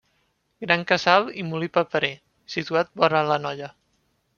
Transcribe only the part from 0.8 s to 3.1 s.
casal i molí paperer, situat